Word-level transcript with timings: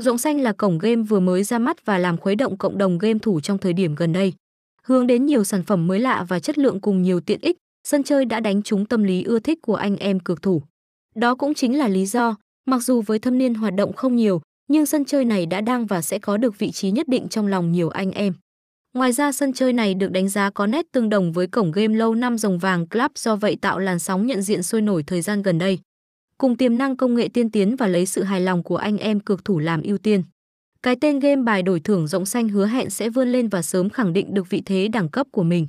Rộng 0.00 0.18
xanh 0.18 0.40
là 0.40 0.52
cổng 0.52 0.78
game 0.78 1.02
vừa 1.02 1.20
mới 1.20 1.44
ra 1.44 1.58
mắt 1.58 1.86
và 1.86 1.98
làm 1.98 2.16
khuấy 2.16 2.36
động 2.36 2.56
cộng 2.56 2.78
đồng 2.78 2.98
game 2.98 3.18
thủ 3.18 3.40
trong 3.40 3.58
thời 3.58 3.72
điểm 3.72 3.94
gần 3.94 4.12
đây. 4.12 4.32
Hướng 4.82 5.06
đến 5.06 5.26
nhiều 5.26 5.44
sản 5.44 5.62
phẩm 5.62 5.86
mới 5.86 6.00
lạ 6.00 6.24
và 6.28 6.40
chất 6.40 6.58
lượng 6.58 6.80
cùng 6.80 7.02
nhiều 7.02 7.20
tiện 7.20 7.40
ích, 7.40 7.56
sân 7.88 8.02
chơi 8.02 8.24
đã 8.24 8.40
đánh 8.40 8.62
trúng 8.62 8.86
tâm 8.86 9.02
lý 9.02 9.22
ưa 9.22 9.38
thích 9.38 9.58
của 9.62 9.74
anh 9.74 9.96
em 9.96 10.20
cược 10.20 10.42
thủ. 10.42 10.62
Đó 11.14 11.34
cũng 11.34 11.54
chính 11.54 11.78
là 11.78 11.88
lý 11.88 12.06
do, 12.06 12.36
mặc 12.66 12.78
dù 12.78 13.02
với 13.02 13.18
thâm 13.18 13.38
niên 13.38 13.54
hoạt 13.54 13.74
động 13.74 13.92
không 13.92 14.16
nhiều, 14.16 14.40
nhưng 14.68 14.86
sân 14.86 15.04
chơi 15.04 15.24
này 15.24 15.46
đã 15.46 15.60
đang 15.60 15.86
và 15.86 16.02
sẽ 16.02 16.18
có 16.18 16.36
được 16.36 16.58
vị 16.58 16.70
trí 16.70 16.90
nhất 16.90 17.08
định 17.08 17.28
trong 17.28 17.46
lòng 17.46 17.72
nhiều 17.72 17.88
anh 17.88 18.10
em. 18.10 18.34
Ngoài 18.94 19.12
ra 19.12 19.32
sân 19.32 19.52
chơi 19.52 19.72
này 19.72 19.94
được 19.94 20.12
đánh 20.12 20.28
giá 20.28 20.50
có 20.50 20.66
nét 20.66 20.86
tương 20.92 21.08
đồng 21.08 21.32
với 21.32 21.46
cổng 21.46 21.72
game 21.72 21.94
lâu 21.94 22.14
năm 22.14 22.38
rồng 22.38 22.58
vàng 22.58 22.86
Club 22.86 23.10
do 23.14 23.36
vậy 23.36 23.56
tạo 23.60 23.78
làn 23.78 23.98
sóng 23.98 24.26
nhận 24.26 24.42
diện 24.42 24.62
sôi 24.62 24.82
nổi 24.82 25.02
thời 25.02 25.22
gian 25.22 25.42
gần 25.42 25.58
đây. 25.58 25.78
Cùng 26.40 26.56
tiềm 26.56 26.78
năng 26.78 26.96
công 26.96 27.14
nghệ 27.14 27.28
tiên 27.28 27.50
tiến 27.50 27.76
và 27.76 27.86
lấy 27.86 28.06
sự 28.06 28.22
hài 28.22 28.40
lòng 28.40 28.62
của 28.62 28.76
anh 28.76 28.98
em 28.98 29.20
cược 29.20 29.44
thủ 29.44 29.58
làm 29.58 29.82
ưu 29.82 29.98
tiên. 29.98 30.22
Cái 30.82 30.96
tên 31.00 31.18
game 31.18 31.42
bài 31.42 31.62
đổi 31.62 31.80
thưởng 31.80 32.06
rộng 32.06 32.26
xanh 32.26 32.48
hứa 32.48 32.66
hẹn 32.66 32.90
sẽ 32.90 33.08
vươn 33.08 33.28
lên 33.28 33.48
và 33.48 33.62
sớm 33.62 33.90
khẳng 33.90 34.12
định 34.12 34.34
được 34.34 34.50
vị 34.50 34.62
thế 34.66 34.88
đẳng 34.88 35.08
cấp 35.08 35.26
của 35.30 35.42
mình. 35.42 35.66